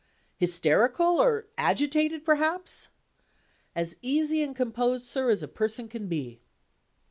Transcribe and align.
"Hysterical? 0.37 1.21
or 1.21 1.45
agitated, 1.59 2.25
perhaps?" 2.25 2.87
"As 3.75 3.97
easy 4.01 4.41
and 4.41 4.55
composed, 4.55 5.05
sir, 5.05 5.29
as 5.29 5.43
a 5.43 5.47
person 5.47 5.87
can 5.87 6.07
be." 6.07 6.41